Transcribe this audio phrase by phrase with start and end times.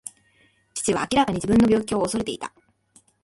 [0.73, 2.51] 父は明らかに自分の病気を恐れていた。